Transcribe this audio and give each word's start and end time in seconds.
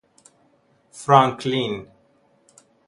فرانکلین 0.91 1.87